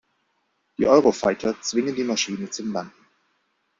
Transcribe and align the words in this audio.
Die 0.79 0.87
Eurofighter 0.87 1.61
zwingen 1.61 1.93
die 1.93 2.03
Maschine 2.03 2.49
zum 2.49 2.73
Landen. 2.73 3.05